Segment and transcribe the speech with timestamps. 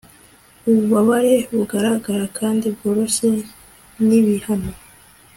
[0.69, 3.29] Ububabare bugaragara kandi bworoshye
[4.07, 4.71] nibihano